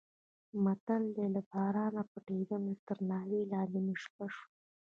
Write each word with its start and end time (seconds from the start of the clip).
متل 0.63 1.03
دی: 1.15 1.25
له 1.35 1.41
بارانه 1.51 2.03
پټېدم 2.11 2.63
تر 2.87 2.97
ناوې 3.09 3.41
لاندې 3.51 3.79
مې 3.85 3.95
شپه 4.03 4.25
شوه. 4.35 4.45